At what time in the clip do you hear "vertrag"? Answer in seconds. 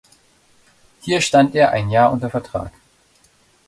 2.31-2.71